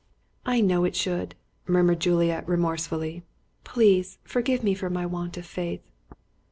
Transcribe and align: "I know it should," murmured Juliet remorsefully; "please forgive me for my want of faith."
"I 0.47 0.61
know 0.61 0.83
it 0.83 0.95
should," 0.95 1.35
murmured 1.67 1.99
Juliet 1.99 2.47
remorsefully; 2.47 3.21
"please 3.63 4.17
forgive 4.23 4.63
me 4.63 4.73
for 4.73 4.89
my 4.89 5.05
want 5.05 5.37
of 5.37 5.45
faith." 5.45 5.83